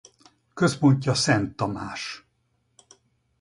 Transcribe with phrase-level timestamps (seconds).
[0.53, 2.25] Központja Szenttamás.